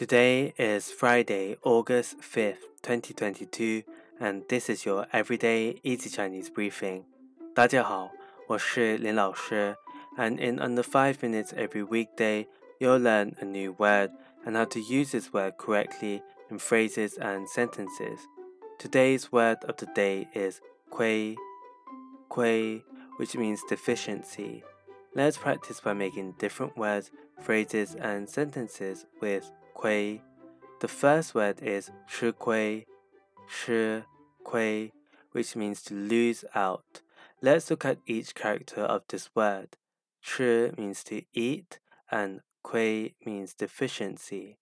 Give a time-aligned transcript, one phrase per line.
[0.00, 3.82] Today is Friday, August 5th, 2022,
[4.18, 7.04] and this is your everyday easy Chinese briefing.
[7.54, 8.10] 大家好，
[8.46, 9.76] 我是林老师,
[10.16, 12.46] and in under 5 minutes every weekday,
[12.78, 14.10] you'll learn a new word
[14.46, 18.20] and how to use this word correctly in phrases and sentences.
[18.78, 21.36] Today's word of the day is kui,
[22.30, 22.82] kui,
[23.18, 24.64] which means deficiency.
[25.14, 27.10] Let's practice by making different words,
[27.42, 29.50] phrases, and sentences with
[29.80, 30.20] kui.
[30.80, 32.86] The first word is chi kui,
[33.48, 34.02] chi
[34.44, 34.92] kui,
[35.32, 37.00] which means to lose out.
[37.40, 39.78] Let's look at each character of this word.
[40.22, 41.80] Chi means to eat
[42.10, 44.58] and kui means deficiency.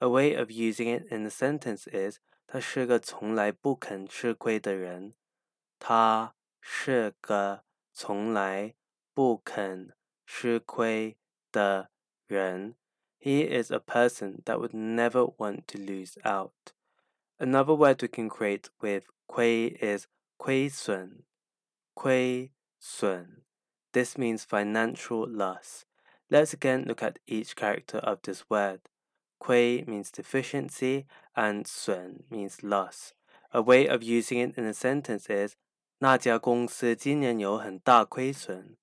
[0.00, 5.12] A way of using it in a sentence is 他是个从来不肯吃亏的人。
[5.78, 8.74] 他是个从来
[9.14, 9.92] 不肯
[10.26, 11.16] 吃亏
[11.50, 11.90] 的
[12.26, 12.74] 人。
[13.21, 16.73] he is a person that would never want to lose out.
[17.39, 20.07] Another word we can create with kui is
[20.39, 21.23] 亏损,
[21.95, 23.43] 亏损.
[23.93, 25.85] This means financial loss.
[26.29, 28.81] Let's again look at each character of this word.
[29.39, 33.13] Kui means deficiency and 损 means loss.
[33.53, 35.55] A way of using it in a sentence is
[35.99, 38.77] 那家公司今年有很大亏损。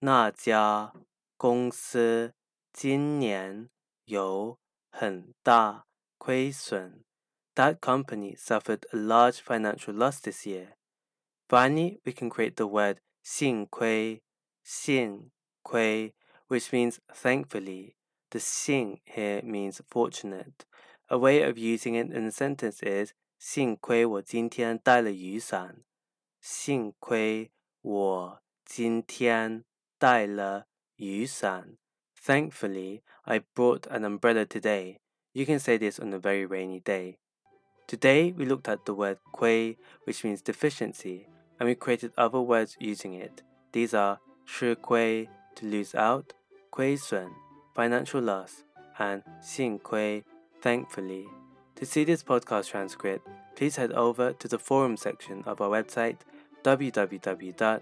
[0.00, 0.92] 那家
[1.36, 2.34] 公司
[2.72, 3.68] 今年
[4.04, 4.58] 有
[4.90, 7.04] 很大亏损。
[7.54, 10.76] That company suffered a large financial loss this year.
[11.48, 14.22] Finally, we can create the word 幸亏,
[14.64, 15.30] 幸
[15.62, 16.14] 亏,
[16.46, 17.96] which means thankfully.
[18.30, 20.66] The 幸 here means fortunate.
[21.08, 25.82] A way of using it in a sentence is 幸亏我今天带了雨伞。
[26.40, 29.64] 幸亏我今天
[29.98, 31.78] 带了雨伞。
[32.23, 34.99] Thankfully, I brought an umbrella today.
[35.33, 37.17] You can say this on a very rainy day.
[37.85, 41.27] Today, we looked at the word kui, which means deficiency,
[41.59, 43.41] and we created other words using it.
[43.73, 46.31] These are chi kui, to lose out,
[46.71, 47.29] kui sun,
[47.75, 48.63] financial loss,
[48.97, 50.23] and xin kui,
[50.61, 51.25] thankfully.
[51.75, 56.19] To see this podcast transcript, please head over to the forum section of our website
[56.63, 57.81] www